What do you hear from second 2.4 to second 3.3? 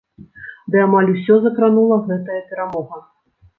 перамога.